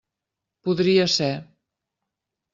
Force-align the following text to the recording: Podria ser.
Podria 0.69 1.05
ser. 1.17 1.29